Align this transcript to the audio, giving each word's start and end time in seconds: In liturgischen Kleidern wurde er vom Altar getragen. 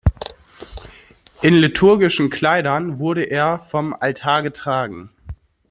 In 1.43 1.53
liturgischen 1.59 2.31
Kleidern 2.31 2.97
wurde 2.97 3.23
er 3.25 3.59
vom 3.69 3.93
Altar 3.93 4.41
getragen. 4.41 5.11